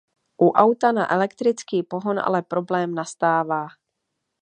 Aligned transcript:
U 0.45 0.47
auta 0.63 0.91
na 0.91 1.05
elektrický 1.11 1.83
pohon 1.83 2.19
ale 2.19 2.41
problém 2.41 2.95
nastává. 2.95 3.67